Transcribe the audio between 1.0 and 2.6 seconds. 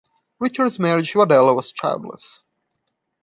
to Adela was childless.